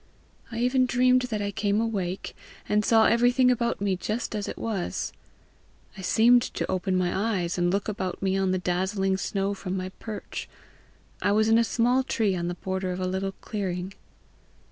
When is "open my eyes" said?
6.71-7.55